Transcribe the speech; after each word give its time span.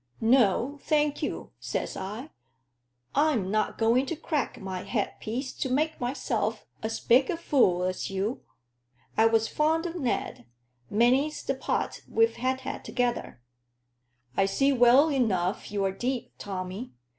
'No; 0.19 0.79
thank 0.81 1.21
you,' 1.21 1.51
says 1.59 1.95
I; 1.95 2.31
'I'm 3.13 3.51
not 3.51 3.77
going 3.77 4.07
to 4.07 4.15
crack 4.15 4.59
my 4.59 4.81
headpiece 4.81 5.53
to 5.57 5.69
make 5.69 6.01
myself 6.01 6.65
as 6.81 6.99
big 6.99 7.29
a 7.29 7.37
fool 7.37 7.83
as 7.83 8.09
you.' 8.09 8.41
I 9.15 9.27
was 9.27 9.47
fond 9.47 9.85
o' 9.85 9.91
Ned. 9.91 10.47
Many's 10.89 11.43
the 11.43 11.53
pot 11.53 12.01
we've 12.09 12.37
had 12.37 12.83
together." 12.83 13.41
"I 14.35 14.47
see 14.47 14.73
well 14.73 15.07
enough 15.09 15.71
you're 15.71 15.91
deep, 15.91 16.33
Tommy. 16.39 16.93